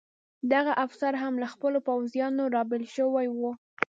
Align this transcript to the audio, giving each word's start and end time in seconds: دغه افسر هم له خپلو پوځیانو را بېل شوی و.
دغه 0.53 0.73
افسر 0.85 1.13
هم 1.23 1.33
له 1.41 1.47
خپلو 1.53 1.79
پوځیانو 1.87 2.43
را 2.55 2.61
بېل 2.69 2.85
شوی 2.95 3.27
و. 3.31 3.41